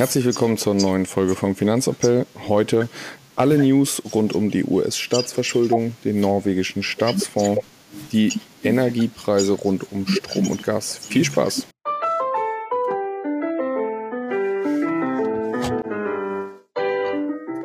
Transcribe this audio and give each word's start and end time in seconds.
Herzlich 0.00 0.24
willkommen 0.24 0.56
zur 0.56 0.72
neuen 0.72 1.04
Folge 1.04 1.34
vom 1.34 1.54
Finanzappell. 1.54 2.24
Heute 2.48 2.88
alle 3.36 3.58
News 3.58 4.00
rund 4.14 4.34
um 4.34 4.50
die 4.50 4.64
US-Staatsverschuldung, 4.64 5.94
den 6.06 6.20
norwegischen 6.20 6.82
Staatsfonds, 6.82 7.62
die 8.10 8.32
Energiepreise 8.64 9.52
rund 9.52 9.92
um 9.92 10.06
Strom 10.06 10.50
und 10.50 10.62
Gas. 10.62 10.96
Viel 10.96 11.26
Spaß! 11.26 11.66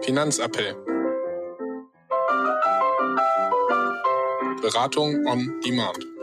Finanzappell. 0.01 0.75
Beratung 4.61 5.25
on 5.25 5.53
Demand. 5.65 6.14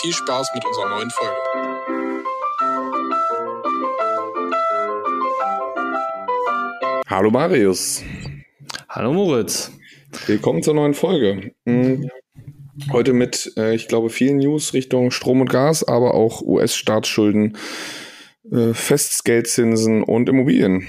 Viel 0.00 0.14
Spaß 0.14 0.52
mit 0.54 0.64
unserer 0.64 0.88
neuen 0.88 1.10
Folge. 1.10 1.36
Hallo 7.06 7.30
Marius. 7.30 8.02
Hallo 8.88 9.12
Moritz. 9.12 9.70
Willkommen 10.26 10.62
zur 10.62 10.72
neuen 10.72 10.94
Folge. 10.94 11.52
Hm, 11.66 12.08
heute 12.92 13.12
mit, 13.12 13.52
äh, 13.58 13.74
ich 13.74 13.88
glaube, 13.88 14.08
vielen 14.08 14.38
News 14.38 14.72
Richtung 14.72 15.10
Strom 15.10 15.42
und 15.42 15.50
Gas, 15.50 15.84
aber 15.84 16.14
auch 16.14 16.40
US-Staatsschulden, 16.40 17.58
äh, 18.50 18.72
Festgeldzinsen 18.72 20.02
und 20.02 20.30
Immobilien. 20.30 20.88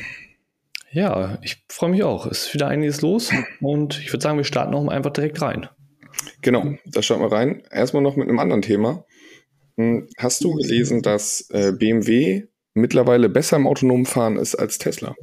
Ja, 0.93 1.37
ich 1.41 1.65
freue 1.67 1.89
mich 1.89 2.03
auch. 2.03 2.27
Es 2.27 2.45
ist 2.45 2.53
wieder 2.53 2.69
einiges 2.69 3.01
los 3.01 3.29
und 3.59 3.99
ich 3.99 4.13
würde 4.13 4.23
sagen, 4.23 4.37
wir 4.37 4.45
starten 4.45 4.73
auch 4.73 4.87
einfach 4.87 5.11
direkt 5.11 5.41
rein. 5.41 5.67
Genau, 6.41 6.75
da 6.85 7.01
schauen 7.01 7.21
wir 7.21 7.31
rein. 7.31 7.63
Erstmal 7.71 8.03
noch 8.03 8.15
mit 8.15 8.27
einem 8.27 8.39
anderen 8.39 8.61
Thema. 8.61 9.05
Hm, 9.77 10.07
hast 10.17 10.43
du 10.43 10.53
gelesen, 10.55 11.01
dass 11.01 11.49
äh, 11.51 11.71
BMW 11.71 12.43
mittlerweile 12.73 13.29
besser 13.29 13.57
im 13.57 13.67
autonomen 13.67 14.05
Fahren 14.05 14.37
ist 14.37 14.55
als 14.55 14.77
Tesla? 14.77 15.15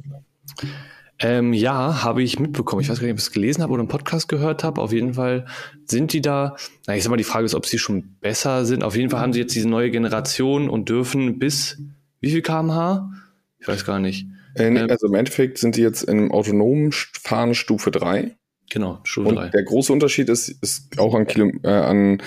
Ähm, 1.21 1.51
ja, 1.51 2.03
habe 2.03 2.23
ich 2.23 2.39
mitbekommen. 2.39 2.81
Ich 2.81 2.89
weiß 2.89 2.99
gar 2.99 3.03
nicht, 3.03 3.13
ob 3.13 3.19
ich 3.19 3.25
es 3.25 3.31
gelesen 3.31 3.61
habe 3.61 3.73
oder 3.73 3.81
einen 3.81 3.89
Podcast 3.89 4.29
gehört 4.29 4.63
habe. 4.63 4.81
Auf 4.81 4.93
jeden 4.93 5.15
Fall 5.15 5.45
sind 5.85 6.13
die 6.13 6.21
da. 6.21 6.55
Na, 6.87 6.95
ich 6.95 7.03
sag 7.03 7.09
mal, 7.09 7.17
die 7.17 7.25
Frage 7.25 7.45
ist, 7.45 7.55
ob 7.55 7.65
sie 7.65 7.77
schon 7.77 8.15
besser 8.21 8.65
sind. 8.65 8.83
Auf 8.83 8.95
jeden 8.95 9.09
Fall 9.09 9.19
haben 9.19 9.33
sie 9.33 9.41
jetzt 9.41 9.53
diese 9.53 9.67
neue 9.67 9.91
Generation 9.91 10.69
und 10.69 10.87
dürfen 10.87 11.37
bis 11.37 11.77
wie 12.21 12.31
viel 12.31 12.41
kmh? 12.41 13.11
Ich 13.59 13.67
weiß 13.67 13.85
gar 13.85 13.99
nicht. 13.99 14.27
Äh, 14.55 14.67
ähm, 14.67 14.89
also 14.89 15.07
im 15.07 15.15
Endeffekt 15.15 15.57
sind 15.57 15.75
die 15.75 15.81
jetzt 15.81 16.03
im 16.03 16.31
autonomen 16.31 16.91
Fahren 16.91 17.53
Stufe 17.53 17.91
3. 17.91 18.35
Genau, 18.69 18.99
Stufe 19.03 19.33
3. 19.33 19.49
Der 19.49 19.63
große 19.63 19.91
Unterschied 19.91 20.29
ist, 20.29 20.49
ist 20.61 20.99
auch 20.99 21.15
an, 21.15 21.25
Kilo, 21.25 21.51
äh, 21.63 21.69
an 21.69 22.21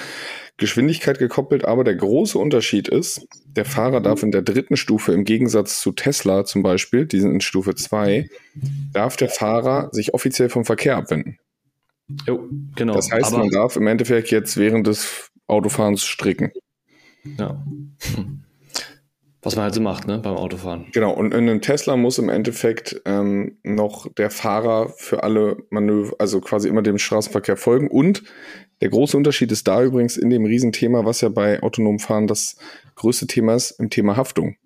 Geschwindigkeit 0.56 1.18
gekoppelt, 1.18 1.64
aber 1.64 1.84
der 1.84 1.94
große 1.94 2.38
Unterschied 2.38 2.88
ist, 2.88 3.26
der 3.46 3.64
Fahrer 3.64 4.00
darf 4.00 4.22
in 4.22 4.30
der 4.30 4.42
dritten 4.42 4.76
Stufe 4.76 5.12
im 5.12 5.24
Gegensatz 5.24 5.80
zu 5.80 5.92
Tesla 5.92 6.44
zum 6.44 6.62
Beispiel, 6.62 7.06
die 7.06 7.20
sind 7.20 7.32
in 7.32 7.40
Stufe 7.40 7.74
2, 7.74 8.28
darf 8.92 9.16
der 9.16 9.28
Fahrer 9.28 9.88
sich 9.92 10.14
offiziell 10.14 10.48
vom 10.48 10.64
Verkehr 10.64 10.96
abwenden. 10.96 11.38
Jo, 12.26 12.48
genau. 12.76 12.94
Das 12.94 13.10
heißt, 13.10 13.32
man 13.32 13.50
darf 13.50 13.76
im 13.76 13.86
Endeffekt 13.86 14.30
jetzt 14.30 14.56
während 14.56 14.86
des 14.86 15.30
Autofahrens 15.46 16.04
stricken. 16.04 16.52
Ja. 17.38 17.64
Was 19.44 19.56
man 19.56 19.64
halt 19.64 19.74
so 19.74 19.80
macht, 19.80 20.06
ne, 20.06 20.18
beim 20.18 20.36
Autofahren. 20.36 20.86
Genau, 20.92 21.12
und 21.12 21.34
in 21.34 21.48
einem 21.48 21.60
Tesla 21.60 21.96
muss 21.96 22.18
im 22.18 22.28
Endeffekt 22.28 23.02
ähm, 23.04 23.58
noch 23.64 24.06
der 24.14 24.30
Fahrer 24.30 24.88
für 24.90 25.24
alle 25.24 25.56
Manöver, 25.70 26.14
also 26.20 26.40
quasi 26.40 26.68
immer 26.68 26.82
dem 26.82 26.96
Straßenverkehr 26.96 27.56
folgen. 27.56 27.88
Und 27.88 28.22
der 28.80 28.90
große 28.90 29.16
Unterschied 29.16 29.50
ist 29.50 29.66
da 29.66 29.82
übrigens 29.82 30.16
in 30.16 30.30
dem 30.30 30.44
Riesenthema, 30.44 31.04
was 31.04 31.22
ja 31.22 31.28
bei 31.28 31.60
autonomem 31.60 31.98
Fahren 31.98 32.28
das 32.28 32.56
größte 32.94 33.26
Thema 33.26 33.56
ist, 33.56 33.72
im 33.72 33.90
Thema 33.90 34.16
Haftung. 34.16 34.56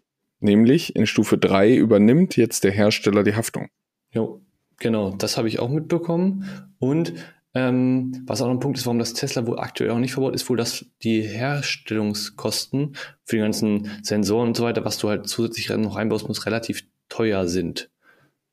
Nämlich 0.40 0.94
in 0.94 1.06
Stufe 1.06 1.38
3 1.38 1.74
übernimmt 1.74 2.36
jetzt 2.36 2.62
der 2.62 2.72
Hersteller 2.72 3.22
die 3.22 3.34
Haftung. 3.34 3.68
Jo, 4.10 4.42
genau, 4.78 5.14
das 5.16 5.38
habe 5.38 5.48
ich 5.48 5.58
auch 5.58 5.70
mitbekommen. 5.70 6.44
Und 6.78 7.14
ähm, 7.56 8.22
was 8.26 8.42
auch 8.42 8.48
noch 8.48 8.52
ein 8.52 8.60
Punkt 8.60 8.76
ist, 8.76 8.84
warum 8.84 8.98
das 8.98 9.14
Tesla 9.14 9.46
wohl 9.46 9.58
aktuell 9.58 9.90
auch 9.90 9.98
nicht 9.98 10.12
verbaut 10.12 10.34
ist, 10.34 10.50
wohl, 10.50 10.58
dass 10.58 10.84
die 11.02 11.22
Herstellungskosten 11.22 12.96
für 13.24 13.36
die 13.36 13.42
ganzen 13.42 13.90
Sensoren 14.02 14.48
und 14.48 14.56
so 14.58 14.64
weiter, 14.64 14.84
was 14.84 14.98
du 14.98 15.08
halt 15.08 15.26
zusätzlich 15.26 15.70
noch 15.70 15.96
einbaust 15.96 16.28
musst, 16.28 16.44
relativ 16.44 16.84
teuer 17.08 17.48
sind. 17.48 17.90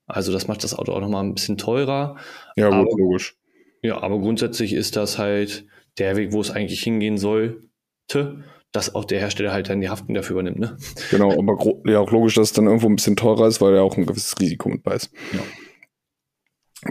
Also 0.08 0.32
das 0.32 0.48
macht 0.48 0.64
das 0.64 0.74
Auto 0.74 0.94
auch 0.94 1.02
nochmal 1.02 1.26
ein 1.26 1.34
bisschen 1.34 1.58
teurer. 1.58 2.16
Ja, 2.56 2.70
gut, 2.70 2.76
aber, 2.76 2.98
logisch. 2.98 3.36
Ja, 3.82 4.02
aber 4.02 4.20
grundsätzlich 4.20 4.72
ist 4.72 4.96
das 4.96 5.18
halt 5.18 5.66
der 5.98 6.16
Weg, 6.16 6.32
wo 6.32 6.40
es 6.40 6.52
eigentlich 6.52 6.82
hingehen 6.82 7.18
sollte, 7.18 8.46
dass 8.72 8.96
auch 8.96 9.04
der 9.04 9.20
Hersteller 9.20 9.52
halt 9.52 9.68
dann 9.68 9.82
die 9.82 9.90
Haftung 9.90 10.16
dafür 10.16 10.36
übernimmt. 10.36 10.60
Ne? 10.60 10.78
Genau, 11.12 11.38
aber 11.38 11.58
ja 11.92 12.00
auch 12.00 12.12
logisch, 12.12 12.36
dass 12.36 12.50
es 12.50 12.54
dann 12.54 12.68
irgendwo 12.68 12.88
ein 12.88 12.96
bisschen 12.96 13.18
teurer 13.18 13.48
ist, 13.48 13.60
weil 13.60 13.76
er 13.76 13.84
auch 13.84 13.98
ein 13.98 14.06
gewisses 14.06 14.40
Risiko 14.40 14.70
mit 14.70 14.82
bei 14.82 14.96
ist. 14.96 15.12
Ja. 15.34 15.42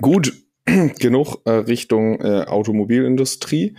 Gut, 0.00 0.34
genug 0.98 1.36
äh, 1.44 1.50
Richtung 1.50 2.20
äh, 2.20 2.44
Automobilindustrie. 2.44 3.76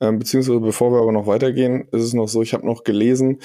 Ähm, 0.00 0.18
beziehungsweise 0.18 0.60
bevor 0.60 0.92
wir 0.92 1.00
aber 1.00 1.12
noch 1.12 1.26
weitergehen, 1.26 1.88
ist 1.92 2.02
es 2.02 2.14
noch 2.14 2.28
so, 2.28 2.42
ich 2.42 2.54
habe 2.54 2.66
noch 2.66 2.84
gelesen, 2.84 3.40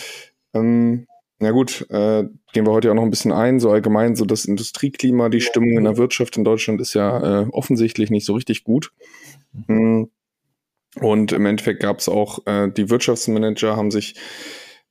ähm, 0.53 1.05
na 1.41 1.51
gut, 1.51 1.85
äh, 1.89 2.25
gehen 2.51 2.65
wir 2.65 2.73
heute 2.73 2.91
auch 2.91 2.95
noch 2.95 3.03
ein 3.03 3.09
bisschen 3.09 3.31
ein, 3.31 3.61
so 3.61 3.71
allgemein, 3.71 4.15
so 4.15 4.25
das 4.25 4.43
Industrieklima, 4.43 5.29
die 5.29 5.39
Stimmung 5.39 5.77
in 5.77 5.85
der 5.85 5.95
Wirtschaft 5.95 6.35
in 6.35 6.43
Deutschland 6.43 6.81
ist 6.81 6.93
ja 6.93 7.43
äh, 7.43 7.47
offensichtlich 7.51 8.09
nicht 8.09 8.25
so 8.25 8.33
richtig 8.33 8.65
gut. 8.65 8.91
Mhm. 9.67 10.09
Und 10.99 11.31
im 11.31 11.45
Endeffekt 11.45 11.81
gab 11.81 11.99
es 11.99 12.09
auch, 12.09 12.45
äh, 12.45 12.69
die 12.69 12.89
Wirtschaftsmanager 12.89 13.77
haben 13.77 13.89
sich 13.89 14.15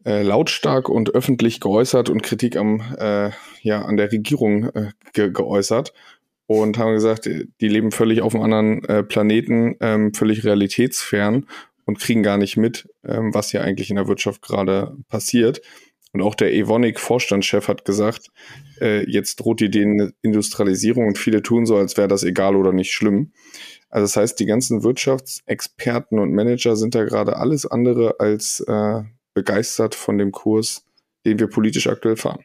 äh, 0.06 0.22
lautstark 0.22 0.88
und 0.88 1.14
öffentlich 1.14 1.60
geäußert 1.60 2.08
und 2.08 2.22
Kritik 2.22 2.56
am, 2.56 2.80
äh, 2.98 3.30
ja, 3.60 3.82
an 3.82 3.98
der 3.98 4.10
Regierung 4.10 4.70
äh, 4.70 4.92
ge 5.12 5.30
geäußert 5.30 5.92
und 6.48 6.78
haben 6.78 6.94
gesagt, 6.94 7.26
die 7.26 7.68
leben 7.68 7.92
völlig 7.92 8.22
auf 8.22 8.34
einem 8.34 8.44
anderen 8.44 8.84
äh, 8.86 9.02
Planeten, 9.04 9.76
ähm, 9.80 10.14
völlig 10.14 10.44
realitätsfern 10.44 11.46
und 11.84 12.00
kriegen 12.00 12.22
gar 12.22 12.38
nicht 12.38 12.56
mit, 12.56 12.88
ähm, 13.04 13.34
was 13.34 13.50
hier 13.50 13.62
eigentlich 13.62 13.90
in 13.90 13.96
der 13.96 14.08
Wirtschaft 14.08 14.40
gerade 14.40 14.96
passiert. 15.08 15.60
Und 16.14 16.22
auch 16.22 16.34
der 16.34 16.54
Evonik-Vorstandschef 16.54 17.68
hat 17.68 17.84
gesagt, 17.84 18.30
äh, 18.80 19.04
jetzt 19.10 19.36
droht 19.36 19.60
die 19.60 19.70
Deindustrialisierung 19.70 21.06
und 21.06 21.18
viele 21.18 21.42
tun 21.42 21.66
so, 21.66 21.76
als 21.76 21.98
wäre 21.98 22.08
das 22.08 22.24
egal 22.24 22.56
oder 22.56 22.72
nicht 22.72 22.92
schlimm. 22.92 23.32
Also 23.90 24.04
das 24.04 24.16
heißt, 24.16 24.40
die 24.40 24.46
ganzen 24.46 24.82
Wirtschaftsexperten 24.82 26.18
und 26.18 26.32
Manager 26.32 26.76
sind 26.76 26.94
da 26.94 27.04
gerade 27.04 27.36
alles 27.36 27.66
andere 27.66 28.20
als 28.20 28.60
äh, 28.60 29.02
begeistert 29.34 29.94
von 29.94 30.16
dem 30.16 30.32
Kurs, 30.32 30.86
den 31.26 31.38
wir 31.38 31.48
politisch 31.48 31.88
aktuell 31.88 32.16
fahren. 32.16 32.42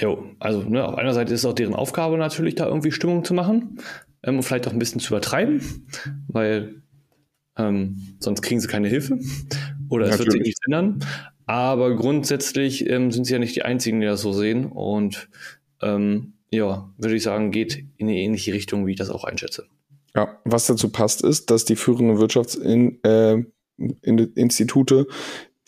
Jo, 0.00 0.24
also 0.38 0.62
ne, 0.62 0.86
auf 0.86 0.96
einer 0.96 1.12
Seite 1.12 1.34
ist 1.34 1.40
es 1.40 1.46
auch 1.46 1.54
deren 1.54 1.74
Aufgabe 1.74 2.18
natürlich, 2.18 2.54
da 2.54 2.66
irgendwie 2.66 2.92
Stimmung 2.92 3.24
zu 3.24 3.34
machen 3.34 3.80
ähm, 4.22 4.36
und 4.36 4.42
vielleicht 4.42 4.68
auch 4.68 4.72
ein 4.72 4.78
bisschen 4.78 5.00
zu 5.00 5.12
übertreiben, 5.12 5.60
weil 6.28 6.82
ähm, 7.56 8.16
sonst 8.20 8.42
kriegen 8.42 8.60
sie 8.60 8.68
keine 8.68 8.88
Hilfe 8.88 9.18
oder 9.88 10.06
es 10.06 10.18
wird 10.18 10.32
sich 10.32 10.42
nichts 10.42 10.60
ändern. 10.66 11.00
Aber 11.46 11.96
grundsätzlich 11.96 12.88
ähm, 12.88 13.10
sind 13.10 13.24
sie 13.24 13.32
ja 13.32 13.38
nicht 13.38 13.56
die 13.56 13.62
Einzigen, 13.62 14.00
die 14.00 14.06
das 14.06 14.20
so 14.20 14.32
sehen 14.32 14.66
und 14.66 15.28
ähm, 15.82 16.34
ja, 16.50 16.90
würde 16.96 17.16
ich 17.16 17.22
sagen, 17.22 17.50
geht 17.50 17.84
in 17.96 18.08
eine 18.08 18.18
ähnliche 18.18 18.52
Richtung, 18.52 18.86
wie 18.86 18.92
ich 18.92 18.98
das 18.98 19.10
auch 19.10 19.24
einschätze. 19.24 19.66
Ja, 20.14 20.38
was 20.44 20.66
dazu 20.66 20.90
passt, 20.90 21.22
ist, 21.22 21.50
dass 21.50 21.64
die 21.64 21.76
führenden 21.76 22.18
Wirtschaftsinstitute 22.18 25.00
äh, 25.00 25.04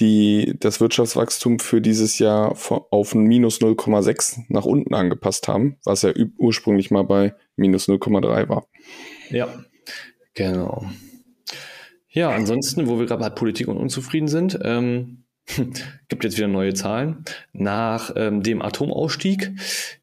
die 0.00 0.55
das 0.59 0.81
Wirtschaftswachstum 0.81 1.59
für 1.59 1.81
dieses 1.81 2.19
Jahr 2.19 2.50
auf 2.50 3.15
ein 3.15 3.25
minus 3.25 3.61
0,6 3.61 4.44
nach 4.49 4.65
unten 4.65 4.94
angepasst 4.94 5.47
haben, 5.47 5.77
was 5.84 6.03
ja 6.03 6.12
ursprünglich 6.38 6.91
mal 6.91 7.05
bei 7.05 7.34
minus 7.56 7.88
0,3 7.88 8.49
war. 8.49 8.66
Ja, 9.31 9.49
genau. 10.34 10.87
Ja, 12.09 12.31
ansonsten, 12.31 12.89
wo 12.89 12.99
wir 12.99 13.06
gerade 13.06 13.21
bei 13.21 13.31
Politik 13.31 13.69
und 13.69 13.77
unzufrieden 13.77 14.27
sind, 14.27 14.59
ähm, 14.65 15.25
gibt 16.09 16.25
jetzt 16.25 16.36
wieder 16.36 16.48
neue 16.48 16.75
Zahlen. 16.75 17.25
Nach 17.53 18.13
ähm, 18.16 18.42
dem 18.42 18.63
Atomausstieg, 18.63 19.53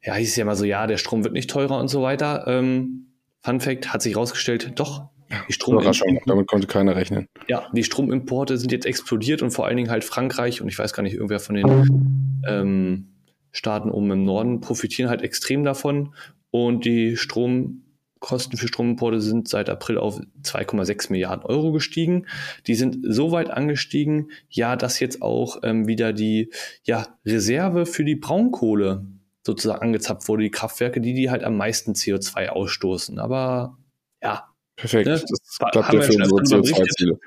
ja, 0.02 0.14
hieß 0.14 0.30
es 0.30 0.36
ja 0.36 0.44
mal 0.44 0.56
so, 0.56 0.64
ja, 0.64 0.86
der 0.86 0.96
Strom 0.96 1.24
wird 1.24 1.34
nicht 1.34 1.50
teurer 1.50 1.78
und 1.78 1.88
so 1.88 2.02
weiter. 2.02 2.44
Ähm, 2.46 3.08
Fun 3.40 3.60
Fact 3.60 3.92
hat 3.92 4.02
sich 4.02 4.14
herausgestellt, 4.14 4.72
doch, 4.76 5.10
die 5.30 5.70
Überraschung, 5.70 6.20
damit 6.26 6.46
konnte 6.46 6.66
keiner 6.66 6.96
rechnen. 6.96 7.28
Ja, 7.48 7.68
die 7.72 7.84
Stromimporte 7.84 8.56
sind 8.56 8.72
jetzt 8.72 8.86
explodiert 8.86 9.42
und 9.42 9.50
vor 9.50 9.66
allen 9.66 9.76
Dingen 9.76 9.90
halt 9.90 10.04
Frankreich 10.04 10.60
und 10.62 10.68
ich 10.68 10.78
weiß 10.78 10.92
gar 10.92 11.02
nicht, 11.02 11.14
irgendwer 11.14 11.40
von 11.40 11.54
den 11.54 12.42
ähm, 12.46 13.08
Staaten 13.52 13.90
oben 13.90 14.10
im 14.10 14.24
Norden 14.24 14.60
profitieren 14.60 15.10
halt 15.10 15.22
extrem 15.22 15.64
davon 15.64 16.14
und 16.50 16.84
die 16.84 17.16
Stromkosten 17.16 18.56
für 18.56 18.68
Stromimporte 18.68 19.20
sind 19.20 19.48
seit 19.48 19.68
April 19.68 19.98
auf 19.98 20.20
2,6 20.42 21.12
Milliarden 21.12 21.44
Euro 21.44 21.72
gestiegen. 21.72 22.26
Die 22.66 22.74
sind 22.74 22.98
so 23.02 23.32
weit 23.32 23.50
angestiegen, 23.50 24.30
ja, 24.48 24.76
dass 24.76 25.00
jetzt 25.00 25.22
auch 25.22 25.58
ähm, 25.62 25.86
wieder 25.86 26.12
die 26.12 26.50
ja, 26.84 27.06
Reserve 27.26 27.86
für 27.86 28.04
die 28.04 28.16
Braunkohle 28.16 29.06
sozusagen 29.44 29.82
angezapft 29.82 30.28
wurde, 30.28 30.42
die 30.42 30.50
Kraftwerke, 30.50 31.00
die 31.00 31.14
die 31.14 31.30
halt 31.30 31.42
am 31.42 31.56
meisten 31.56 31.92
CO2 31.92 32.48
ausstoßen. 32.48 33.18
Aber 33.18 33.78
ja, 34.22 34.47
Perfekt. 34.78 35.06
Ne? 35.06 35.12
Das 35.12 35.58
klappt 35.72 35.92
ja 35.92 36.00
für 36.00 36.12
unsere 36.12 36.62
CO2-Ziele. 36.62 37.18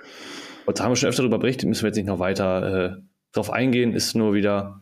Und 0.65 0.79
da 0.79 0.83
haben 0.83 0.91
wir 0.91 0.95
schon 0.95 1.09
öfter 1.09 1.21
darüber 1.21 1.39
berichtet, 1.39 1.67
müssen 1.67 1.83
wir 1.83 1.89
jetzt 1.89 1.97
nicht 1.97 2.07
noch 2.07 2.19
weiter 2.19 2.95
äh, 2.97 3.01
drauf 3.33 3.51
eingehen, 3.51 3.93
ist 3.93 4.15
nur 4.15 4.33
wieder 4.33 4.81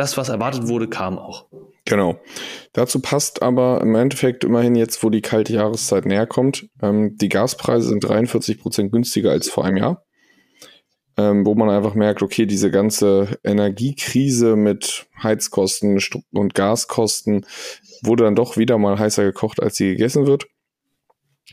das, 0.00 0.16
was 0.16 0.30
erwartet 0.30 0.66
wurde, 0.66 0.88
kam 0.88 1.18
auch. 1.18 1.46
Genau. 1.84 2.18
Dazu 2.72 3.00
passt 3.00 3.42
aber 3.42 3.80
im 3.82 3.94
Endeffekt 3.94 4.44
immerhin 4.44 4.74
jetzt, 4.74 5.02
wo 5.02 5.10
die 5.10 5.20
kalte 5.20 5.52
Jahreszeit 5.52 6.06
näher 6.06 6.26
kommt, 6.26 6.68
ähm, 6.80 7.16
die 7.18 7.28
Gaspreise 7.28 7.88
sind 7.88 8.02
43 8.02 8.58
Prozent 8.60 8.92
günstiger 8.92 9.30
als 9.30 9.50
vor 9.50 9.64
einem 9.64 9.76
Jahr. 9.76 10.04
Ähm, 11.18 11.44
wo 11.44 11.54
man 11.54 11.68
einfach 11.68 11.94
merkt, 11.94 12.22
okay, 12.22 12.46
diese 12.46 12.70
ganze 12.70 13.38
Energiekrise 13.44 14.56
mit 14.56 15.06
Heizkosten 15.22 16.00
und 16.32 16.54
Gaskosten 16.54 17.44
wurde 18.02 18.24
dann 18.24 18.36
doch 18.36 18.56
wieder 18.56 18.78
mal 18.78 18.98
heißer 18.98 19.24
gekocht, 19.24 19.62
als 19.62 19.76
sie 19.76 19.90
gegessen 19.90 20.26
wird. 20.26 20.46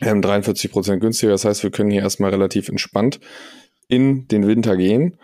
Ähm, 0.00 0.22
43 0.22 0.70
Prozent 0.70 1.00
günstiger, 1.00 1.32
das 1.32 1.44
heißt, 1.44 1.62
wir 1.62 1.70
können 1.70 1.90
hier 1.90 2.02
erstmal 2.02 2.30
relativ 2.30 2.68
entspannt 2.68 3.20
in 3.88 4.28
den 4.28 4.46
Winter 4.46 4.76
gehen. 4.76 5.18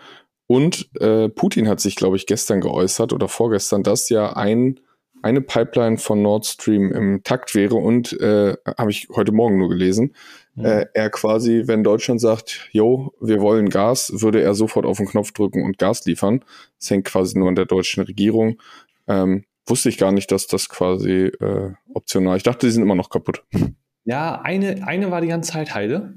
Und 0.47 0.89
äh, 0.99 1.29
Putin 1.29 1.67
hat 1.67 1.79
sich, 1.79 1.95
glaube 1.95 2.17
ich, 2.17 2.25
gestern 2.25 2.61
geäußert 2.61 3.13
oder 3.13 3.27
vorgestern, 3.27 3.83
dass 3.83 4.09
ja 4.09 4.35
ein, 4.35 4.79
eine 5.23 5.41
Pipeline 5.41 5.97
von 5.97 6.21
Nord 6.21 6.45
Stream 6.45 6.91
im 6.91 7.23
Takt 7.23 7.55
wäre 7.55 7.75
und 7.75 8.13
äh, 8.19 8.55
habe 8.77 8.91
ich 8.91 9.07
heute 9.15 9.31
Morgen 9.31 9.57
nur 9.57 9.69
gelesen. 9.69 10.13
Mhm. 10.53 10.65
Äh, 10.65 10.85
er 10.93 11.09
quasi, 11.09 11.63
wenn 11.65 11.83
Deutschland 11.83 12.21
sagt, 12.21 12.69
jo, 12.71 13.13
wir 13.19 13.41
wollen 13.41 13.69
Gas, 13.69 14.11
würde 14.21 14.41
er 14.41 14.53
sofort 14.53 14.85
auf 14.85 14.97
den 14.97 15.07
Knopf 15.07 15.31
drücken 15.31 15.63
und 15.63 15.79
Gas 15.79 16.05
liefern. 16.05 16.43
Das 16.79 16.91
hängt 16.91 17.05
quasi 17.05 17.39
nur 17.39 17.49
an 17.49 17.55
der 17.55 17.65
deutschen 17.65 18.03
Regierung. 18.03 18.61
Ähm, 19.07 19.45
wusste 19.65 19.89
ich 19.89 19.97
gar 19.97 20.11
nicht, 20.11 20.31
dass 20.31 20.45
das 20.45 20.69
quasi 20.69 21.31
äh, 21.39 21.71
optional. 21.93 22.37
Ich 22.37 22.43
dachte, 22.43 22.67
die 22.67 22.71
sind 22.71 22.83
immer 22.83 22.95
noch 22.95 23.09
kaputt. 23.09 23.43
Ja, 24.05 24.41
eine, 24.41 24.87
eine 24.87 25.11
war 25.11 25.21
die 25.21 25.27
ganze 25.27 25.51
Zeit 25.51 25.73
Heide. 25.73 26.13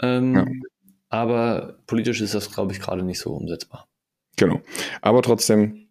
Ähm, 0.00 0.34
ja. 0.34 0.46
Aber 1.08 1.78
politisch 1.86 2.20
ist 2.20 2.34
das, 2.34 2.50
glaube 2.50 2.72
ich, 2.72 2.80
gerade 2.80 3.02
nicht 3.02 3.18
so 3.18 3.30
umsetzbar. 3.30 3.88
Genau. 4.36 4.60
Aber 5.02 5.22
trotzdem 5.22 5.88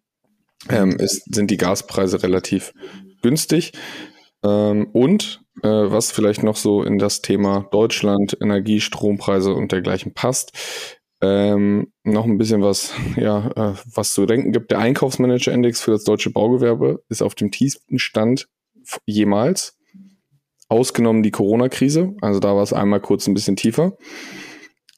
ähm, 0.68 0.96
ist, 0.98 1.32
sind 1.32 1.50
die 1.50 1.56
Gaspreise 1.56 2.22
relativ 2.22 2.74
günstig. 3.22 3.72
Ähm, 4.42 4.88
und 4.92 5.42
äh, 5.62 5.68
was 5.68 6.10
vielleicht 6.10 6.42
noch 6.42 6.56
so 6.56 6.82
in 6.82 6.98
das 6.98 7.22
Thema 7.22 7.68
Deutschland, 7.70 8.36
Energie, 8.40 8.80
Strompreise 8.80 9.54
und 9.54 9.72
dergleichen 9.72 10.14
passt, 10.14 10.52
ähm, 11.22 11.92
noch 12.02 12.24
ein 12.24 12.38
bisschen 12.38 12.62
was, 12.62 12.94
ja, 13.16 13.48
äh, 13.48 13.74
was 13.92 14.14
zu 14.14 14.24
denken 14.26 14.52
gibt. 14.52 14.70
Der 14.70 14.78
Einkaufsmanager-Index 14.78 15.82
für 15.82 15.90
das 15.90 16.04
deutsche 16.04 16.30
Baugewerbe 16.30 17.04
ist 17.08 17.22
auf 17.22 17.34
dem 17.34 17.50
tiefsten 17.50 17.98
Stand 17.98 18.48
jemals, 19.04 19.78
ausgenommen 20.70 21.22
die 21.22 21.30
Corona-Krise. 21.32 22.14
Also 22.22 22.40
da 22.40 22.54
war 22.54 22.62
es 22.62 22.72
einmal 22.72 23.00
kurz 23.00 23.26
ein 23.26 23.34
bisschen 23.34 23.56
tiefer. 23.56 23.98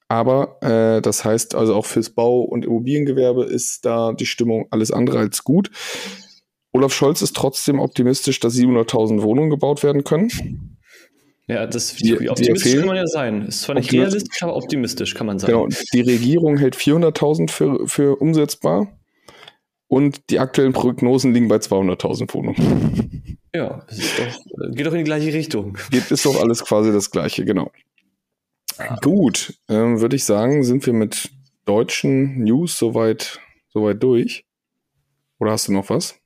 Aber 0.08 0.58
äh, 0.60 1.00
das 1.00 1.24
heißt 1.24 1.54
also 1.54 1.74
auch 1.74 1.86
fürs 1.86 2.10
Bau- 2.10 2.42
und 2.42 2.66
Immobiliengewerbe 2.66 3.44
ist 3.44 3.86
da 3.86 4.12
die 4.12 4.26
Stimmung 4.26 4.66
alles 4.70 4.90
andere 4.90 5.18
als 5.18 5.42
gut. 5.42 5.70
Olaf 6.72 6.92
Scholz 6.92 7.22
ist 7.22 7.34
trotzdem 7.34 7.80
optimistisch, 7.80 8.38
dass 8.38 8.54
700.000 8.54 9.22
Wohnungen 9.22 9.50
gebaut 9.50 9.82
werden 9.82 10.04
können. 10.04 10.78
Ja, 11.48 11.66
das 11.66 11.94
die, 11.96 12.16
die 12.16 12.30
optimistisch 12.30 12.76
kann 12.76 12.86
man 12.86 12.96
ja 12.96 13.06
sein. 13.06 13.46
Ist 13.46 13.62
zwar 13.62 13.74
nicht 13.74 13.92
realistisch, 13.92 14.42
aber 14.42 14.56
optimistisch 14.56 15.14
kann 15.14 15.26
man 15.26 15.38
sein. 15.38 15.50
Genau, 15.50 15.68
die 15.92 16.00
Regierung 16.00 16.56
hält 16.56 16.76
400.000 16.76 17.50
für, 17.50 17.88
für 17.88 18.16
umsetzbar 18.16 18.98
und 19.92 20.30
die 20.30 20.38
aktuellen 20.38 20.72
Prognosen 20.72 21.34
liegen 21.34 21.48
bei 21.48 21.56
200.000 21.56 22.32
Wohnungen. 22.32 23.28
Ja, 23.54 23.84
doch, 23.86 24.70
geht 24.74 24.86
doch 24.86 24.92
in 24.92 25.00
die 25.00 25.04
gleiche 25.04 25.30
Richtung. 25.34 25.76
Geht, 25.90 26.10
ist 26.10 26.24
doch 26.24 26.40
alles 26.40 26.64
quasi 26.64 26.90
das 26.90 27.10
Gleiche, 27.10 27.44
genau. 27.44 27.70
Gut, 29.02 29.58
ähm, 29.68 30.00
würde 30.00 30.16
ich 30.16 30.24
sagen, 30.24 30.64
sind 30.64 30.86
wir 30.86 30.94
mit 30.94 31.28
deutschen 31.66 32.44
News 32.44 32.78
soweit, 32.78 33.40
soweit 33.68 34.02
durch. 34.02 34.46
Oder 35.38 35.50
hast 35.50 35.68
du 35.68 35.74
noch 35.74 35.90
was? 35.90 36.18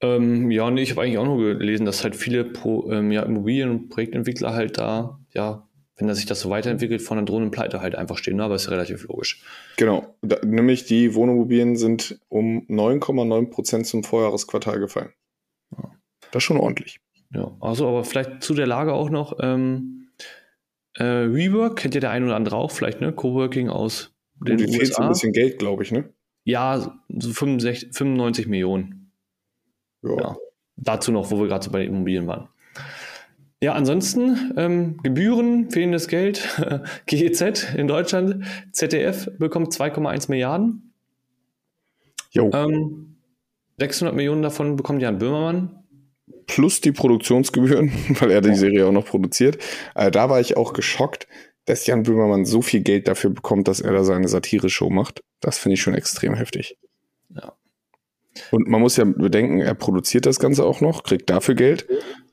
Ähm, 0.00 0.50
ja, 0.50 0.70
nee, 0.70 0.80
ich 0.80 0.92
habe 0.92 1.02
eigentlich 1.02 1.18
auch 1.18 1.26
nur 1.26 1.58
gelesen, 1.58 1.84
dass 1.84 2.04
halt 2.04 2.16
viele 2.16 2.44
Pro, 2.44 2.90
ähm, 2.90 3.12
ja, 3.12 3.22
Immobilien- 3.22 3.68
und 3.68 3.88
Projektentwickler 3.90 4.54
halt 4.54 4.78
da, 4.78 5.20
ja, 5.34 5.68
wenn 6.00 6.08
das 6.08 6.16
sich 6.16 6.26
das 6.26 6.40
so 6.40 6.50
weiterentwickelt, 6.50 7.02
von 7.02 7.18
der 7.18 7.26
Drohnenpleite 7.26 7.80
halt 7.80 7.94
einfach 7.94 8.16
stehen, 8.16 8.36
ne? 8.36 8.44
aber 8.44 8.54
ist 8.54 8.70
relativ 8.70 9.06
logisch. 9.06 9.42
Genau, 9.76 10.14
da, 10.22 10.38
nämlich 10.44 10.86
die 10.86 11.14
Wohnimmobilien 11.14 11.76
sind 11.76 12.18
um 12.28 12.66
9,9 12.68 13.50
Prozent 13.50 13.86
zum 13.86 14.02
Vorjahresquartal 14.02 14.80
gefallen. 14.80 15.12
Ja. 15.76 15.90
Das 16.30 16.40
ist 16.40 16.44
schon 16.44 16.56
ordentlich. 16.56 17.00
Ja, 17.34 17.56
also 17.60 17.86
aber 17.86 18.04
vielleicht 18.04 18.42
zu 18.42 18.54
der 18.54 18.66
Lage 18.66 18.92
auch 18.92 19.10
noch, 19.10 19.38
ähm, 19.40 20.08
äh, 20.94 21.04
Rework 21.04 21.76
kennt 21.76 21.94
ja 21.94 22.00
der 22.00 22.10
ein 22.10 22.24
oder 22.24 22.34
andere 22.34 22.56
auch 22.56 22.70
vielleicht, 22.70 23.00
ne? 23.00 23.12
Coworking 23.12 23.68
aus 23.68 24.12
den 24.40 24.58
Und 24.58 24.62
USA. 24.62 24.78
fehlt 24.78 24.94
so 24.94 25.02
ein 25.02 25.08
bisschen 25.08 25.32
Geld, 25.32 25.58
glaube 25.58 25.82
ich, 25.82 25.92
ne? 25.92 26.12
Ja, 26.44 26.98
so 27.08 27.32
65, 27.32 27.94
95 27.94 28.48
Millionen. 28.48 29.12
Ja. 30.02 30.16
ja. 30.16 30.36
Dazu 30.76 31.12
noch, 31.12 31.30
wo 31.30 31.38
wir 31.38 31.46
gerade 31.46 31.64
so 31.64 31.70
bei 31.70 31.80
den 31.80 31.92
Immobilien 31.92 32.26
waren. 32.26 32.48
Ja, 33.62 33.74
ansonsten 33.74 34.54
ähm, 34.56 34.96
Gebühren, 35.02 35.70
fehlendes 35.70 36.08
Geld, 36.08 36.48
GEZ 37.06 37.74
in 37.76 37.88
Deutschland, 37.88 38.44
ZDF 38.72 39.28
bekommt 39.38 39.72
2,1 39.72 40.30
Milliarden. 40.30 40.94
Jo. 42.30 42.50
Ähm, 42.54 43.18
600 43.78 44.14
Millionen 44.14 44.42
davon 44.42 44.76
bekommt 44.76 45.02
Jan 45.02 45.18
Böhmermann 45.18 45.80
plus 46.46 46.80
die 46.80 46.92
Produktionsgebühren, 46.92 47.92
weil 48.20 48.30
er 48.30 48.40
die 48.40 48.54
Serie 48.54 48.86
auch 48.86 48.92
noch 48.92 49.06
produziert. 49.06 49.58
Äh, 49.94 50.10
da 50.10 50.28
war 50.28 50.40
ich 50.40 50.56
auch 50.56 50.72
geschockt, 50.72 51.28
dass 51.64 51.86
Jan 51.86 52.02
Böhmermann 52.02 52.44
so 52.44 52.62
viel 52.62 52.80
Geld 52.80 53.06
dafür 53.06 53.30
bekommt, 53.30 53.68
dass 53.68 53.80
er 53.80 53.92
da 53.92 54.02
seine 54.02 54.28
Satire-Show 54.28 54.90
macht. 54.90 55.22
Das 55.40 55.58
finde 55.58 55.74
ich 55.74 55.82
schon 55.82 55.94
extrem 55.94 56.34
heftig. 56.34 56.76
Ja. 57.28 57.52
Und 58.50 58.68
man 58.68 58.80
muss 58.80 58.96
ja 58.96 59.04
bedenken, 59.04 59.60
er 59.60 59.74
produziert 59.74 60.26
das 60.26 60.38
Ganze 60.38 60.64
auch 60.64 60.80
noch, 60.80 61.02
kriegt 61.02 61.30
dafür 61.30 61.54
Geld 61.54 61.86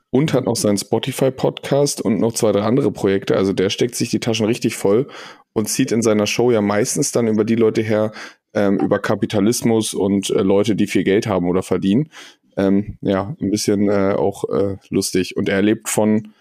und 0.10 0.34
hat 0.34 0.46
noch 0.46 0.56
seinen 0.56 0.78
Spotify-Podcast 0.78 2.02
und 2.02 2.20
noch 2.20 2.34
zwei, 2.34 2.52
drei 2.52 2.62
andere 2.62 2.92
Projekte. 2.92 3.36
Also 3.36 3.54
der 3.54 3.70
steckt 3.70 3.96
sich 3.96 4.10
die 4.10 4.20
Taschen 4.20 4.46
richtig 4.46 4.76
voll 4.76 5.08
und 5.54 5.68
zieht 5.68 5.92
in 5.92 6.02
seiner 6.02 6.28
Show 6.28 6.52
ja 6.52 6.62
meistens 6.62 7.12
dann 7.12 7.28
über 7.28 7.44
die 7.44 7.56
Leute 7.56 7.82
her, 7.82 8.12
ähm, 8.54 8.80
über 8.80 9.00
Kapitalismus 9.00 9.94
und 9.94 10.30
äh, 10.30 10.42
Leute, 10.42 10.76
die 10.76 10.88
viel 10.88 11.04
Geld 11.04 11.28
haben 11.28 11.48
oder 11.50 11.64
verdienen 11.64 12.10
ähm, 12.58 12.98
ja, 13.02 13.36
ein 13.40 13.52
bisschen 13.52 13.88
äh, 13.88 14.14
auch 14.18 14.44
äh, 14.50 14.78
lustig. 14.90 15.38
Und 15.38 15.48
er 15.48 15.62
lebt 15.62 15.88
von, 15.88 16.34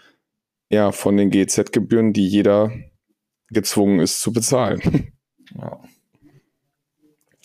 ja, 0.71 0.91
von 0.91 1.17
den 1.17 1.31
GZ-Gebühren, 1.31 2.13
die 2.13 2.27
jeder 2.27 2.73
gezwungen 3.51 4.01
ist 4.01 4.21
zu 4.21 4.33
bezahlen. 4.33 5.13
Ja 5.55 5.81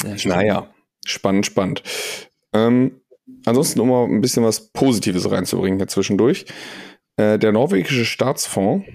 naja, 0.25 0.73
spannend, 1.05 1.45
spannend. 1.45 1.83
Ähm, 2.53 3.00
ansonsten, 3.45 3.79
um 3.79 3.89
mal 3.89 4.05
ein 4.05 4.21
bisschen 4.21 4.43
was 4.43 4.71
Positives 4.71 5.29
reinzubringen 5.29 5.79
hier 5.79 5.87
zwischendurch. 5.87 6.45
Äh, 7.17 7.39
der 7.39 7.51
norwegische 7.51 8.05
Staatsfonds 8.05 8.85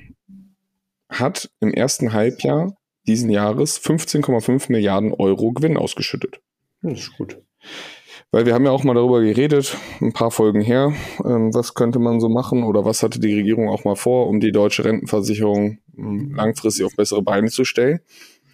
hat 1.09 1.51
im 1.61 1.73
ersten 1.73 2.13
Halbjahr 2.13 2.77
diesen 3.07 3.31
Jahres 3.31 3.81
15,5 3.81 4.71
Milliarden 4.73 5.13
Euro 5.13 5.53
Gewinn 5.53 5.77
ausgeschüttet. 5.77 6.41
Das 6.83 6.99
ist 6.99 7.17
gut. 7.17 7.39
Weil 8.33 8.45
wir 8.45 8.55
haben 8.55 8.65
ja 8.65 8.73
auch 8.73 8.83
mal 8.83 8.95
darüber 8.95 9.21
geredet, 9.21 9.77
ein 10.01 10.13
paar 10.13 10.31
Folgen 10.31 10.61
her, 10.61 10.93
ähm, 11.25 11.55
was 11.55 11.75
könnte 11.75 11.99
man 11.99 12.21
so 12.21 12.29
machen 12.29 12.65
oder 12.65 12.85
was 12.85 13.03
hatte 13.03 13.21
die 13.21 13.35
Regierung 13.35 13.69
auch 13.69 13.85
mal 13.85 13.95
vor, 13.95 14.27
um 14.27 14.41
die 14.41 14.53
deutsche 14.53 14.85
Rentenversicherung 14.85 15.79
ähm, 15.97 16.35
langfristig 16.35 16.85
auf 16.85 16.97
bessere 16.97 17.23
Beine 17.23 17.49
zu 17.49 17.65
stellen. 17.65 18.01